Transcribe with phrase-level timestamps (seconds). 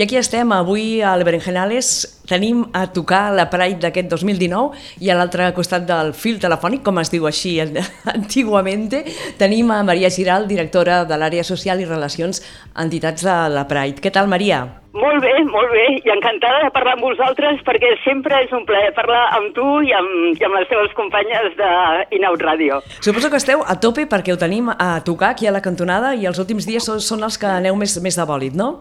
[0.00, 5.16] I aquí estem, avui al Berenjenales tenim a tocar la Pride d'aquest 2019 i a
[5.18, 7.58] l'altre costat del fil telefònic, com es diu així
[8.16, 8.88] antiguament,
[9.36, 12.40] tenim a Maria Giral, directora de l'àrea social i relacions
[12.80, 14.00] entitats de la Pride.
[14.00, 14.62] Què tal, Maria?
[14.96, 18.94] Molt bé, molt bé, i encantada de parlar amb vosaltres perquè sempre és un plaer
[18.96, 22.80] parlar amb tu i amb, i amb les teves companyes d'Inaut Ràdio.
[23.04, 26.24] Suposo que esteu a tope perquè ho tenim a tocar aquí a la cantonada i
[26.26, 28.78] els últims dies són, són els que aneu més, més de bòlit, no?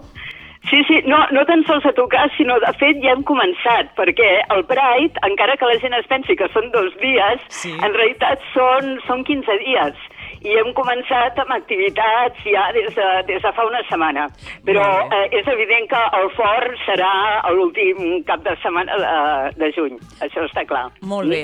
[0.68, 4.30] Sí, sí, no, no tan sols a tocar, sinó de fet ja hem començat, perquè
[4.54, 7.72] el Pride, encara que la gent es pensi que són dos dies, sí.
[7.80, 10.09] en realitat són, són 15 dies
[10.45, 14.27] i hem començat amb activitats ja des de, des de fa una setmana.
[14.67, 17.12] Però eh, és evident que el fort serà
[17.55, 19.17] l'últim cap de setmana de,
[19.59, 20.88] de juny, això està clar.
[21.02, 21.44] Molt bé.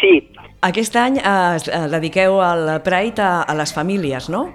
[0.00, 0.14] Sí.
[0.66, 4.46] Aquest any eh, dediqueu el Pride a, a les famílies, no?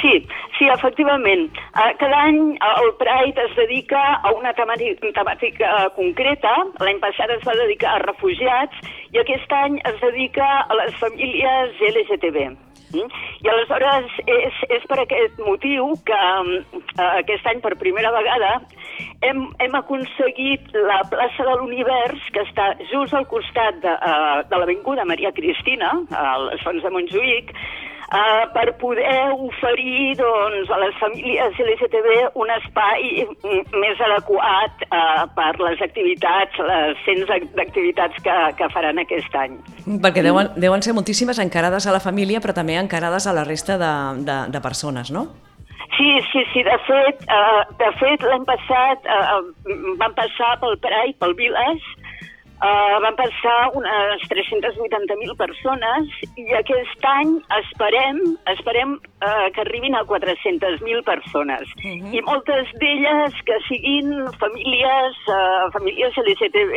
[0.00, 0.16] Sí,
[0.62, 1.50] sí, efectivament.
[1.74, 6.54] Uh, cada any el Pride es dedica a una temàtica, temàtica concreta.
[6.80, 11.80] L'any passat es va dedicar a refugiats i aquest any es dedica a les famílies
[11.92, 12.52] LGTB.
[12.92, 13.08] Mm?
[13.42, 16.18] I aleshores és, és per aquest motiu que
[17.02, 18.58] aquest any per primera vegada
[19.24, 23.94] hem, hem aconseguit la plaça de l'Univers, que està just al costat de,
[24.50, 27.56] de l'Avinguda Maria Cristina, a les Fonts de Montjuïc,
[28.12, 33.26] uh, per poder oferir doncs, a les famílies LGTB un espai
[33.82, 39.56] més adequat uh, per les activitats, les cents d'activitats que, que faran aquest any.
[40.02, 43.78] Perquè deuen, deuen ser moltíssimes encarades a la família, però també encarades a la resta
[43.80, 43.94] de,
[44.28, 45.28] de, de persones, no?
[45.96, 49.42] Sí, sí, sí, de fet, uh, de fet l'any passat uh,
[50.00, 51.84] van passar pel Prai, pel Viles,
[52.62, 58.20] Uh, van passar unes 380.000 persones i aquest any esperem
[58.52, 61.66] esperem uh, que arribin a 400.000 persones.
[61.74, 62.04] Uh mhm.
[62.04, 62.14] -huh.
[62.14, 64.06] I moltes d'elles que siguin
[64.38, 66.76] famílies, uh, famílies LGTB,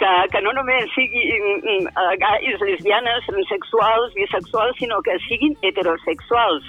[0.00, 6.64] que, que no només siguin uh, gais, lesbianes, transsexuals, bisexuals, sinó que siguin heterosexuals.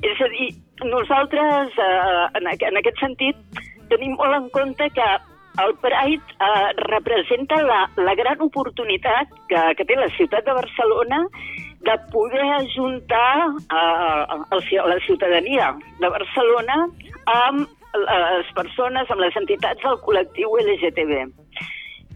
[0.00, 0.48] És a dir,
[0.84, 3.36] nosaltres, uh, en, en aquest sentit,
[3.90, 5.08] tenim molt en compte que
[5.64, 11.22] el Pride eh, representa la, la gran oportunitat que, que té la ciutat de Barcelona
[11.86, 16.86] de poder ajuntar eh, la ciutadania de Barcelona
[17.26, 21.45] amb les persones, amb les entitats del col·lectiu LGTB.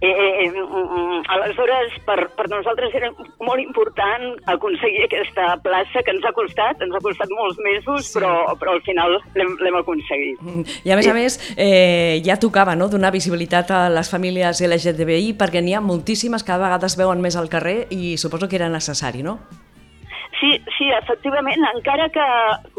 [0.02, 3.10] Eh, eh, eh, aleshores, per, per nosaltres era
[3.44, 8.14] molt important aconseguir aquesta plaça que ens ha costat, ens ha costat molts mesos, sí.
[8.16, 10.40] però, però al final l'hem aconseguit.
[10.40, 14.64] Mm, I a més a més, eh, ja tocava no, donar visibilitat a les famílies
[14.64, 18.56] LGTBI perquè n'hi ha moltíssimes, cada vegada es veuen més al carrer i suposo que
[18.56, 19.36] era necessari, no?
[20.40, 22.24] Sí, sí, efectivament, encara que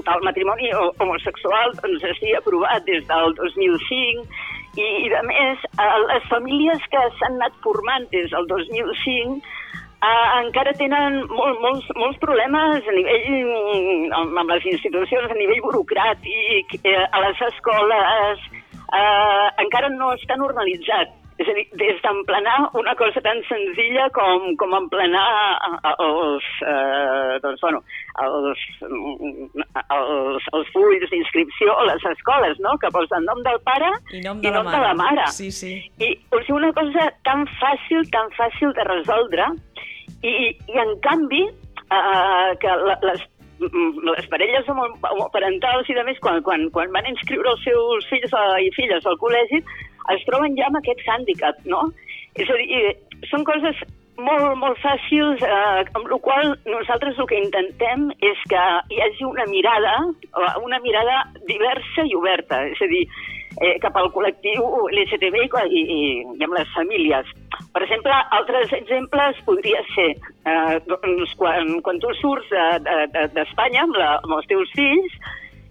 [0.01, 4.25] el matrimoni homosexual doncs, estigui aprovat des del 2005
[4.77, 5.65] i, i a més,
[6.07, 9.41] les famílies que s'han anat formant des del 2005
[10.01, 15.63] eh, encara tenen molt, molts, molts problemes a nivell, amb, amb les institucions, a nivell
[15.67, 18.45] burocràtic, eh, a les escoles,
[18.81, 21.17] eh, encara no està normalitzat.
[21.39, 25.23] És a dir, des d'emplenar una cosa tan senzilla com, com emplenar
[26.03, 27.79] els, eh, doncs, bueno,
[28.25, 32.75] els, els, els fulls d'inscripció a les escoles, no?
[32.83, 34.77] que posen nom del pare i nom de, i nom la, mare.
[34.77, 35.27] de la mare.
[35.33, 35.73] Sí, sí.
[36.03, 39.49] I o sigui, una cosa tan fàcil, tan fàcil de resoldre,
[40.21, 43.29] i, i en canvi, eh, que les
[43.61, 48.33] les parelles homoparentals i, a més, quan, quan, quan van inscriure els seus fills
[48.65, 49.61] i filles al col·legi,
[50.15, 51.89] es troben ja amb aquest hàndicap, no?
[52.39, 52.93] És a dir,
[53.29, 53.77] són coses
[54.21, 58.63] molt, molt fàcils, eh, amb la qual nosaltres el que intentem és que
[58.93, 59.93] hi hagi una mirada,
[60.63, 63.03] una mirada diversa i oberta, és a dir,
[63.59, 65.49] eh, cap al col·lectiu LGTB i,
[65.81, 66.01] i,
[66.37, 67.27] i amb les famílies.
[67.73, 73.87] Per exemple, altres exemples podria ser eh, doncs, quan, quan tu surts d'Espanya de, de,
[73.87, 75.19] amb, la, amb els teus fills,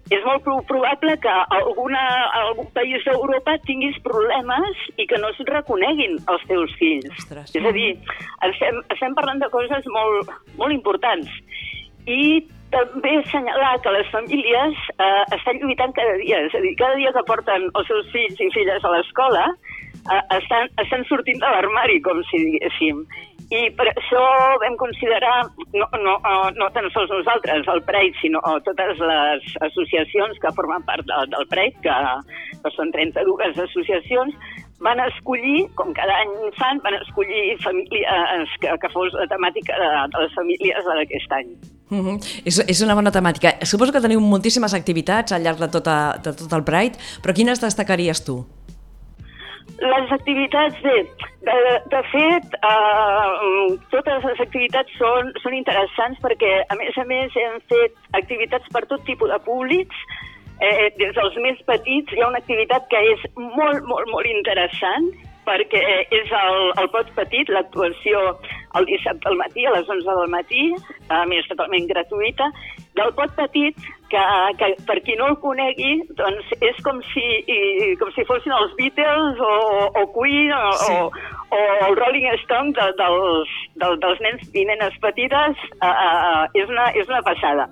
[0.09, 2.01] és molt probable que alguna,
[2.41, 7.11] algun país d'Europa tinguis problemes i que no es reconeguin els teus fills.
[7.19, 7.53] Ostres.
[7.55, 7.91] És a dir,
[8.49, 11.29] estem, estem parlant de coses molt, molt importants.
[12.09, 16.97] I també assenyalar que les famílies eh, estan lluitant cada dia, és a dir, cada
[16.99, 21.51] dia que porten els seus fills i filles a l'escola eh, estan, estan sortint de
[21.51, 23.03] l'armari, com si diguéssim.
[23.51, 24.21] I per això
[24.61, 25.43] vam considerar,
[25.75, 26.15] no, no,
[26.55, 31.47] no tan sols nosaltres, el PREIT, sinó totes les associacions que formen part del, del
[31.51, 31.97] PREIT, que,
[32.63, 34.37] que són 32 associacions,
[34.81, 39.89] van escollir, com cada any fan, van escollir famílies que, que fos la temàtica de,
[40.15, 41.51] de les famílies d'aquest any.
[41.91, 42.17] Mm -hmm.
[42.47, 43.59] és, és una bona temàtica.
[43.65, 47.59] Suposo que teniu moltíssimes activitats al llarg de, tota, de tot el Pride, però quines
[47.61, 48.45] destacaries tu?
[49.81, 56.75] Les activitats, bé, de, de fet, eh, totes les activitats són, són interessants perquè, a
[56.77, 59.95] més a més, hem fet activitats per tot tipus de públics,
[60.61, 65.09] eh, des dels més petits hi ha una activitat que és molt, molt, molt interessant,
[65.51, 65.81] perquè
[66.15, 68.21] és el, el Pot Petit, l'actuació
[68.79, 70.67] el dissabte al matí, a les 11 del matí,
[71.11, 72.47] a més totalment gratuïta,
[72.95, 73.75] del Pot Petit,
[74.11, 74.23] que,
[74.59, 77.59] que per qui no el conegui, doncs és com si, i,
[78.01, 79.53] com si fossin els Beatles o,
[80.01, 80.97] o Queen o, sí.
[80.97, 86.45] o, o el Rolling Stone de, dels, de, dels nens i nenes petites, uh, uh,
[86.51, 87.67] és, una, és una passada.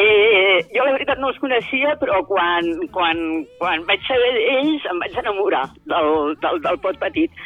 [0.00, 3.18] Eh, jo la veritat no els coneixia, però quan, quan,
[3.58, 7.42] quan vaig saber d'ells em vaig enamorar del, del, del pot petit.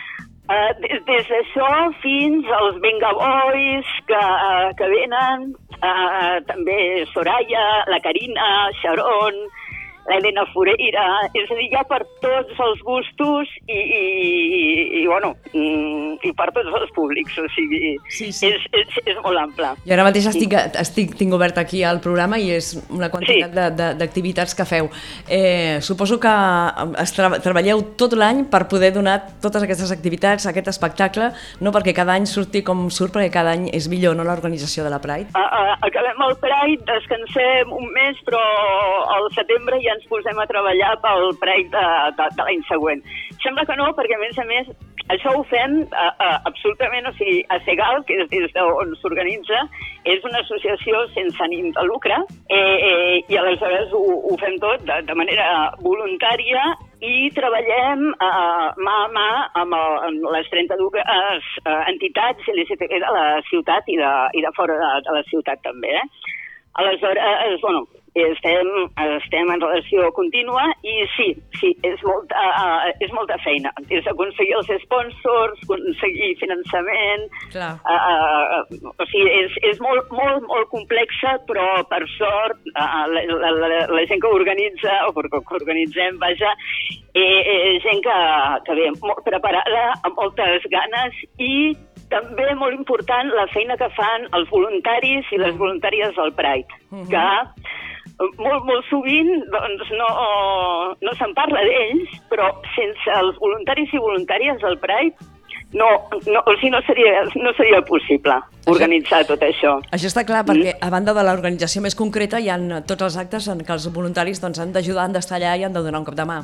[0.47, 5.49] Uh, des des d'això fins als Venga Boys que, uh, que venen,
[5.81, 9.41] uh, també Soraya, la Carina, Sharon,
[10.07, 11.05] l'Helena Foreira,
[11.35, 14.03] és a dir, ja per tots els gustos i, i,
[14.61, 18.53] i, i bueno, mm, i per tots els públics, o sigui, sí, sí.
[18.53, 19.73] És, és, és molt ample.
[19.87, 23.91] I ara mateix estic, estic, tinc obert aquí al programa i és una quantitat sí.
[24.01, 24.91] d'activitats que feu.
[25.29, 26.35] Eh, suposo que
[27.03, 31.95] es tra treballeu tot l'any per poder donar totes aquestes activitats, aquest espectacle, no perquè
[31.97, 35.33] cada any surti com surt, perquè cada any és millor, no l'organització de la Pride?
[35.35, 38.43] Uh, uh, acabem el Pride, descansem un mes, però
[39.17, 41.87] al setembre ja ens posem a treballar pel Pride de,
[42.19, 43.03] de, de l'any següent.
[43.43, 44.71] Sembla que no, perquè a més a més
[45.15, 49.61] això ho fem uh, uh, absolutament, o sigui, a Segal, que és des d'on s'organitza,
[50.07, 52.17] és una associació sense ànim de lucre
[52.51, 55.47] eh, eh, i aleshores ho, ho fem tot de, de manera
[55.83, 56.65] voluntària
[57.03, 59.29] i treballem uh, mà a mà
[59.63, 64.55] amb, el, amb les 32 uh, entitats LGTB de la ciutat i de, i de
[64.59, 65.95] fora de, de la ciutat també.
[66.01, 66.35] Eh?
[66.77, 67.87] Aleshores, bueno,
[68.17, 68.69] estem,
[69.19, 71.29] estem en relació contínua i sí,
[71.61, 73.73] sí, és molta, uh, és molta feina.
[73.93, 77.27] És aconseguir els sponsors, aconseguir finançament...
[77.53, 77.75] Clar.
[77.85, 83.27] Uh, uh, o sigui, és, és molt, molt, molt complexa, però per sort uh, la,
[83.29, 86.55] la, la, la gent que organitza, o que organitzem, vaja,
[87.17, 87.43] eh,
[87.77, 88.17] és gent que,
[88.67, 91.77] que ve molt preparada, amb moltes ganes i
[92.13, 95.61] també molt important la feina que fan els voluntaris i les mm.
[95.63, 97.09] voluntàries del Pride, uh -huh.
[97.11, 97.27] que
[98.41, 100.09] molt, molt sovint doncs, no,
[101.05, 105.15] no se'n parla d'ells, però sense els voluntaris i voluntàries del Pride
[105.73, 105.87] no,
[106.31, 108.39] no, o sigui, no, seria, no seria possible
[108.71, 109.77] organitzar tot això.
[109.95, 110.83] Això està clar, perquè mm.
[110.83, 114.41] a banda de l'organització més concreta hi ha tots els actes en què els voluntaris
[114.43, 116.41] doncs, han d'ajudar, han d'estar allà i han de donar un cop de mà.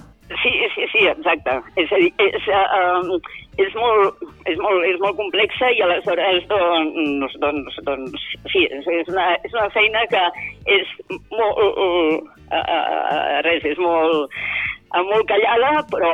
[1.02, 1.54] Sí, exacte.
[1.76, 3.16] És a dir, és, uh,
[3.58, 9.10] és molt, és molt, és molt complexa i aleshores doncs, doncs, doncs sí, és, és,
[9.10, 10.22] una, és una feina que
[10.70, 12.20] és molt, uh, uh,
[12.54, 14.31] uh, res, és molt,
[15.10, 16.12] molt callada, però...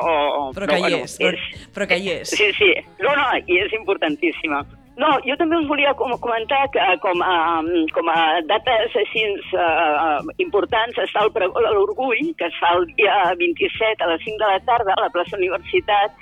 [0.56, 2.32] Però que però, hi és, bueno, és, però que hi és.
[2.32, 2.73] Sí, sí,
[3.05, 4.64] no, no, i és importantíssima.
[4.99, 7.35] No, jo també us volia comentar que com a,
[7.95, 8.19] com a
[8.50, 9.23] dates així
[9.55, 14.59] uh, importants està l'Orgull, que es fa el dia 27 a les 5 de la
[14.67, 16.19] tarda a la plaça Universitat,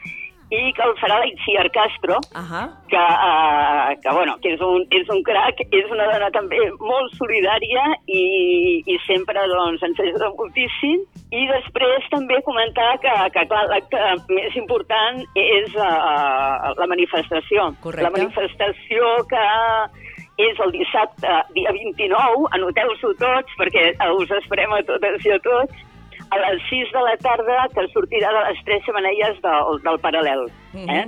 [0.50, 2.66] i que el farà l'Itziar Castro, uh -huh.
[2.92, 7.10] que, uh, que, bueno, que és un, és un crac, és una dona també molt
[7.18, 11.02] solidària i, i sempre doncs, ens ajuda moltíssim.
[11.32, 17.74] I després també comentar que, que clar, l'acte més important és uh, la manifestació.
[17.82, 18.02] Correcte.
[18.02, 19.46] La manifestació que
[20.36, 25.72] és el dissabte, dia 29, anoteu-s'ho tots perquè us esperem a totes i a tots,
[26.30, 30.48] a les 6 de la tarda, que sortirà de les tres xemeneies del, del paral·lel.
[30.72, 30.96] Mm -hmm.
[30.98, 31.06] eh?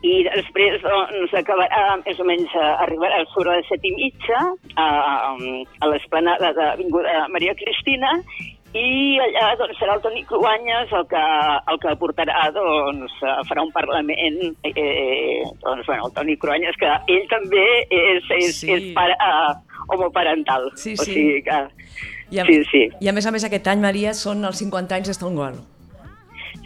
[0.00, 4.38] I després doncs, acabarà, més o menys, arribarà sobre les set i mitja
[4.76, 4.86] a,
[5.80, 8.14] a l'esplanada de Avinguda Maria Cristina
[8.70, 11.22] i allà doncs, serà el Toni Cruanyes el que,
[11.72, 13.16] el que portarà, doncs,
[13.48, 18.70] farà un parlament, eh, doncs, bueno, el Toni Cruanyes, que ell també és, és, sí.
[18.76, 20.70] és pare, uh, homoparental.
[20.76, 21.02] Sí, sí.
[21.02, 21.58] O sigui que
[22.30, 22.86] i a, sí, sí.
[23.02, 25.60] I a més a més aquest any, Maria, són els 50 anys de Stonewall.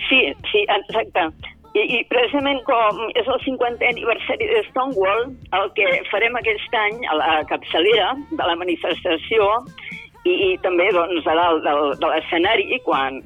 [0.09, 1.28] Sí, sí, exacte.
[1.75, 5.25] I, I precisament com és el 50è aniversari de Stonewall,
[5.59, 9.49] el que farem aquest any a la capçalera de la manifestació
[10.23, 13.18] i, i també doncs, a dalt del, de l'escenari, quan,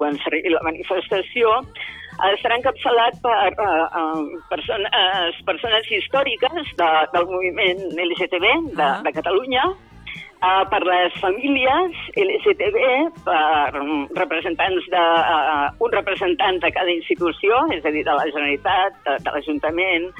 [0.00, 1.58] quan s'arribi la manifestació,
[2.32, 9.00] estarà encapçalat per uh, uh, persones, persones històriques de, del moviment LGTB de, ah.
[9.04, 9.68] de Catalunya,
[10.42, 12.84] uh, per les famílies LGTB,
[13.24, 13.72] per
[14.18, 15.06] representants de,
[15.38, 20.10] uh, un representant de cada institució, és a dir, de la Generalitat, de, de l'Ajuntament,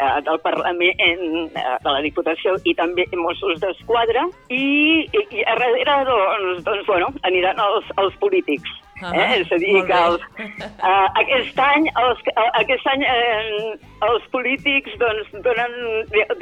[0.00, 4.62] eh, del Parlament, eh, de la Diputació i també Mossos d'Esquadra i,
[5.04, 8.70] i, i a darrere doncs, doncs bueno, aniran els, els polítics.
[9.02, 9.40] Ah, eh?
[9.40, 12.20] És a dir, que els, uh, aquest any, els,
[12.60, 13.72] aquest any eh,
[14.08, 15.76] els polítics doncs, donen,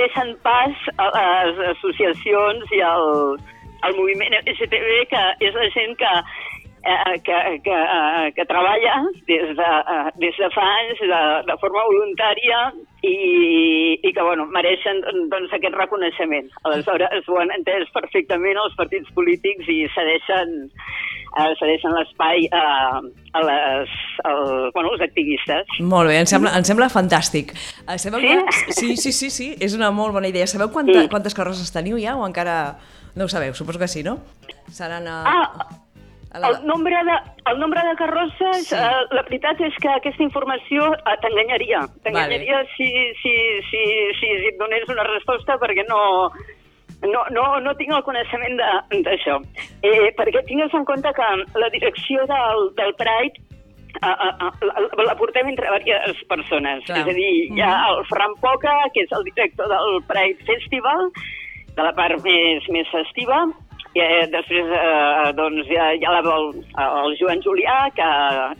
[0.00, 3.38] deixen pas a les associacions i al,
[3.86, 6.14] al moviment LGTB, que és la gent que,
[6.84, 8.96] eh, que, que, eh, que treballa
[9.26, 12.60] des de, eh, des de fa anys de, de forma voluntària
[13.02, 13.14] i,
[14.02, 16.50] i que bueno, mereixen doncs, aquest reconeixement.
[16.64, 20.56] Aleshores ho han entès perfectament els partits polítics i cedeixen,
[21.38, 22.62] eh, cedeixen l'espai a,
[23.38, 25.64] a les, al, bueno, als activistes.
[25.80, 27.54] Molt bé, em sembla, em sembla fantàstic.
[27.86, 28.28] Eh, Sabeu Sí?
[28.28, 28.72] que...
[28.74, 30.46] sí, sí, sí, sí, és una molt bona idea.
[30.46, 31.08] Sabeu quanta, Mm.
[31.08, 32.76] quantes carrosses teniu ja o encara
[33.16, 33.54] no ho sabeu?
[33.54, 34.18] Suposo que sí, no?
[34.70, 35.22] Seran a...
[35.26, 35.68] Ah,
[36.30, 36.48] a la...
[36.48, 37.14] El nombre de,
[37.50, 38.74] el nombre de carrosses, Sí.
[38.74, 38.76] sí.
[38.76, 41.80] eh, la veritat és que aquesta informació eh, t'enganyaria.
[42.04, 42.88] T'enganyaria si,
[43.22, 43.32] si,
[43.70, 43.82] si,
[44.20, 46.30] si, si et donés una resposta perquè no,
[47.02, 48.58] no, no, no tinc el coneixement
[49.06, 49.38] d'això.
[49.86, 51.28] Eh, perquè tingues en compte que
[51.60, 53.44] la direcció del, del Pride
[54.02, 56.84] a, a, a, la, la portem entre diverses persones.
[56.86, 57.02] Clar.
[57.02, 61.08] És a dir, hi ha el Fran Poca, que és el director del Pride Festival,
[61.78, 63.44] de la part més, més festiva,
[63.96, 66.50] i eh, després eh, doncs, hi ha, hi ha la, el,
[66.84, 68.08] el Joan Julià, que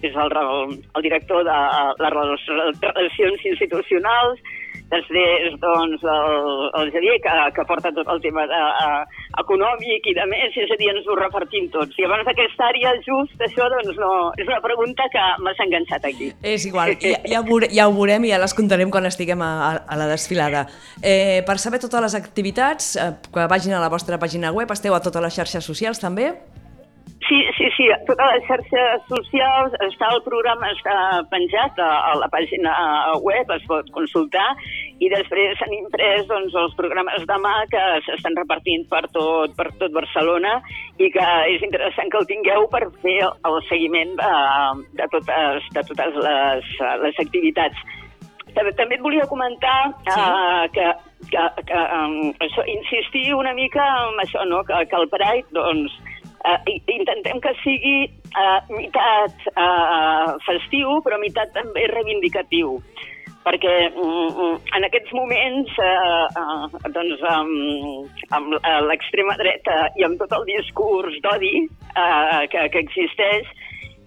[0.09, 1.59] és el, el, el director de
[2.04, 4.40] les relacions institucionals,
[4.92, 10.14] després doncs, el, el Xavier, que, que porta tot el tema de, uh, econòmic i
[10.16, 11.97] de més, és a dir, ens ho repartim tots.
[12.00, 16.30] I abans d'aquesta àrea, just això, doncs no, és una pregunta que m'has enganxat aquí.
[16.42, 19.50] És igual, ja, ja, ho ja ho veurem i ja les contarem quan estiguem a,
[19.68, 20.66] a, a la desfilada.
[21.02, 24.97] Eh, per saber totes les activitats, eh, que vagin a la vostra pàgina web, esteu
[24.97, 26.32] a totes les xarxes socials també?
[27.26, 30.94] Sí, sí, sí, totes les xarxes socials està el programa està
[31.32, 32.72] penjat a, a la pàgina
[33.25, 34.46] web, es pot consultar,
[35.02, 39.66] i després s'han imprès doncs, els programes de mà que s'estan repartint per tot, per
[39.80, 40.60] tot Barcelona
[41.02, 44.34] i que és interessant que el tingueu per fer el seguiment de,
[45.02, 47.82] de totes, de totes les, les activitats.
[48.54, 49.76] També, també et volia comentar
[50.08, 50.20] Sí.
[50.22, 50.87] uh, que,
[51.30, 54.62] que, que um, això, insistir una mica en això, no?
[54.64, 55.98] que, que el Pride, doncs,
[56.45, 57.99] uh, intentem que sigui
[58.35, 62.78] uh, mitat uh, festiu, però mitat també reivindicatiu.
[63.49, 65.92] Perquè mm, en aquests moments eh,
[66.37, 72.66] eh, doncs, amb, amb eh, l'extrema dreta i amb tot el discurs d'odi eh, que,
[72.75, 73.49] que existeix,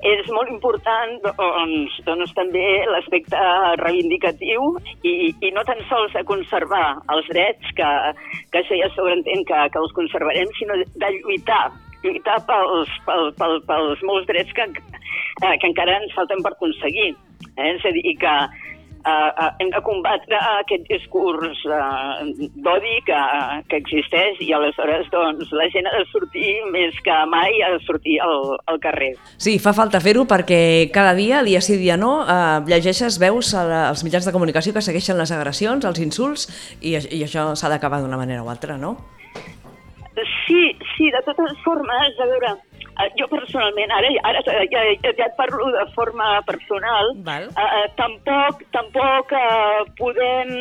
[0.02, 3.42] és molt important doncs, doncs, també l'aspecte
[3.82, 4.72] reivindicatiu
[5.06, 7.90] i, i no tan sols de conservar els drets, que,
[8.52, 11.68] que això ja sobreentén que, que els conservarem, sinó de lluitar
[12.04, 17.14] lluitar pels, pels, pels, pels molts drets que, eh, que encara ens falten per aconseguir.
[17.56, 17.72] Eh?
[17.76, 18.36] És a dir, que
[19.06, 23.20] eh, eh, hem de combatre aquest discurs eh, d'odi que,
[23.70, 27.82] que existeix i aleshores doncs, la gent ha de sortir més que mai, ha de
[27.86, 29.14] sortir al, al carrer.
[29.42, 34.06] Sí, fa falta fer-ho perquè cada dia, dia sí, dia no, eh, llegeixes, veus als
[34.08, 36.50] mitjans de comunicació que segueixen les agressions, els insults,
[36.82, 38.98] i, i això s'ha d'acabar d'una manera o altra, no?
[40.48, 42.54] Sí, sí, de totes formes, a veure,
[43.00, 47.50] eh, jo personalment, ara, ara ja, ja, ja et parlo de forma personal, Val.
[47.50, 50.56] eh, eh, tampoc, tampoc eh, podem,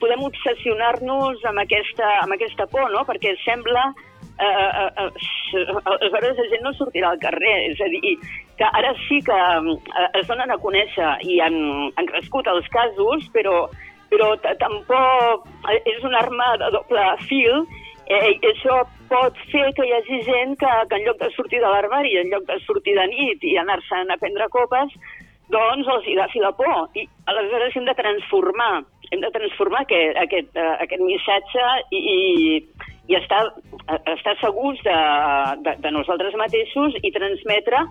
[0.00, 3.04] podem obsessionar-nos amb aquesta, amb aquesta por, no?
[3.08, 3.92] perquè sembla
[4.38, 8.16] eh, eh, eh, aleshores la gent no sortirà al carrer, és a dir,
[8.58, 11.56] que ara sí que eh, es donen a conèixer i han,
[11.96, 13.66] han crescut els casos, però,
[14.12, 17.64] però tampoc eh, és una arma de doble fil
[18.10, 18.80] Eh, i això
[19.10, 22.32] pot fer que hi hagi gent que, que en lloc de sortir de l'armari, en
[22.32, 24.96] lloc de sortir de nit i anar-se'n a prendre copes,
[25.52, 26.88] doncs els hi agafi la por.
[26.98, 28.72] I aleshores hem de transformar,
[29.10, 32.18] hem de transformar aquest, aquest, uh, aquest missatge i, i,
[33.12, 33.42] i estar,
[33.84, 34.98] eh, estar segurs de,
[35.66, 37.84] de, de nosaltres mateixos i transmetre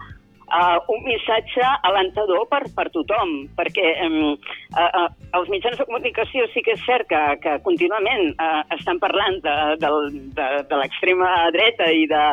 [0.51, 5.08] uh, un missatge alentador per, per tothom, perquè um, uh, uh,
[5.39, 9.55] els mitjans de comunicació sí que és cert que, que contínuament uh, estan parlant de,
[9.81, 9.93] de,
[10.38, 12.25] de, de l'extrema dreta i de,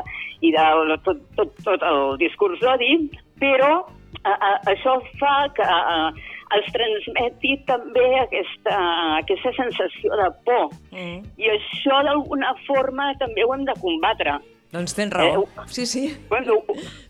[0.46, 0.66] i de
[1.06, 2.96] tot, tot, tot el discurs d'odi,
[3.40, 6.10] però uh, uh, això fa que uh,
[6.56, 8.76] es transmeti també aquesta,
[9.18, 10.70] aquesta sensació de por.
[10.94, 11.18] Mm.
[11.36, 14.38] I això d'alguna forma també ho hem de combatre.
[14.72, 15.44] Doncs tens raó.
[15.44, 16.02] Eh, Sí, sí.
[16.30, 16.64] Ho hem de, ho,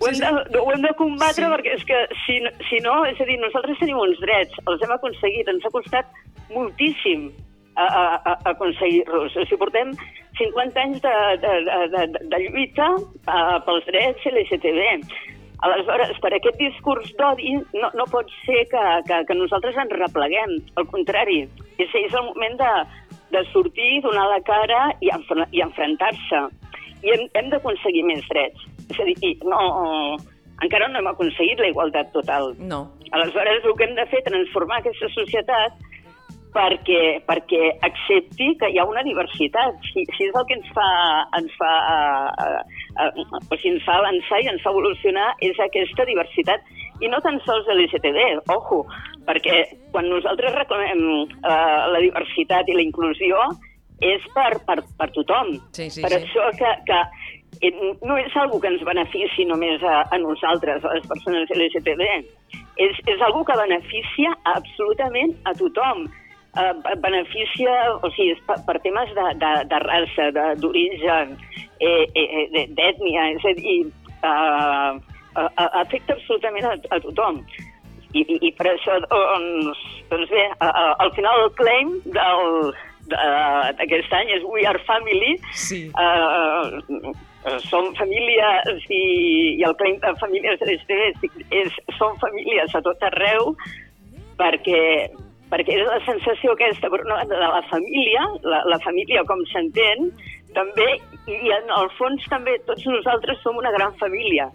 [0.06, 0.20] hem Sí, sí.
[0.52, 1.50] de, ho hem de combatre Sí.
[1.52, 2.38] perquè és que si,
[2.68, 6.06] si no, és a dir, nosaltres tenim uns drets, els hem aconseguit, ens ha costat
[6.54, 7.32] moltíssim
[7.76, 9.34] a, a, a aconseguir-los.
[9.36, 9.90] O sigui, portem
[10.38, 15.02] 50 anys de, de, de, de, de lluita uh, pels drets LGTB.
[15.66, 20.54] Aleshores, per aquest discurs d'odi no, no pot ser que, que, que nosaltres ens repleguem.
[20.78, 21.40] Al contrari,
[21.82, 22.72] és, és el moment de,
[23.34, 26.44] de sortir, donar la cara i, enfr i enfrontar-se.
[27.04, 28.66] I hem, hem d'aconseguir més drets.
[28.88, 29.60] És a dir, i no,
[30.64, 32.54] encara no hem aconseguit la igualtat total.
[32.58, 32.86] No.
[33.12, 35.78] Aleshores, el que hem de fer és transformar aquesta societat
[36.54, 39.78] perquè, perquè accepti que hi ha una diversitat.
[39.92, 40.88] Si, si és el que ens fa,
[41.38, 42.48] ens fa, uh,
[43.04, 46.66] uh, uh, o sigui, ens fa avançar i ens fa evolucionar, és aquesta diversitat.
[47.04, 48.18] I no tan sols l'LGTB,
[48.50, 48.82] ojo,
[49.28, 49.62] perquè
[49.94, 53.44] quan nosaltres reclamem uh, la diversitat i la inclusió
[54.04, 55.56] és per, per, per tothom.
[55.74, 56.20] Sí, sí, per sí.
[56.22, 57.00] això que, que
[57.66, 57.72] eh,
[58.06, 62.06] no és algo que ens benefici només a, a nosaltres, a les persones LGTB.
[62.78, 66.06] És, és algo que beneficia absolutament a tothom.
[66.58, 71.34] Uh, beneficia, o sigui, és per, per temes de, de, de raça, d'origen,
[71.78, 73.78] eh, eh, eh, d'ètnia, és a dir,
[74.22, 74.96] uh,
[75.82, 77.42] afecta absolutament a, a tothom.
[78.16, 82.72] I, i, i per això, doncs, doncs bé, al final el claim del,
[83.12, 85.80] d'aquest any és We Are Family, Sí.
[85.94, 87.14] uh,
[87.70, 89.04] som famílies i,
[89.58, 93.54] i el claim de famílies LGTB és, és som famílies a tot arreu
[94.38, 94.82] perquè,
[95.50, 99.40] perquè és la sensació aquesta, per una banda, de la família, la, la família com
[99.52, 100.10] s'entén,
[100.56, 100.88] també,
[101.28, 104.48] i en el fons també tots nosaltres som una gran família.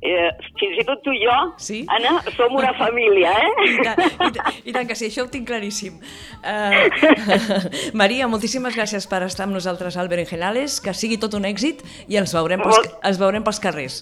[0.00, 1.82] Eh, fins i tot tu i jo, Sí?
[1.92, 3.82] Anna, som una família, I eh?
[3.84, 5.98] tant, i, tant, I tant que sí, això ho tinc claríssim.
[6.40, 6.88] Uh,
[8.00, 12.16] Maria, moltíssimes gràcies per estar amb nosaltres al Berenjenales, que sigui tot un èxit i
[12.20, 14.00] ens veurem pels, Molt- ens veurem pels carrers.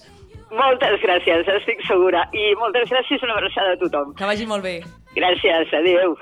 [0.54, 2.22] Moltes gràcies, estic segura.
[2.32, 4.14] I moltes gràcies, una abraçada a tothom.
[4.16, 4.78] Que vagi molt bé.
[5.18, 6.14] Gràcies, adeu.